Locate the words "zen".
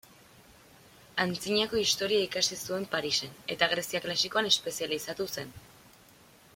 5.37-5.53